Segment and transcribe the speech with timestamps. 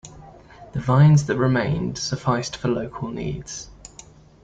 [0.73, 3.69] The vines that remained sufficed for local needs.